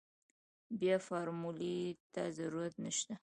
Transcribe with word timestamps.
بيا 0.79 0.95
فارمولې 1.07 1.75
ته 2.13 2.21
ضرورت 2.37 2.73
نشته. 2.85 3.13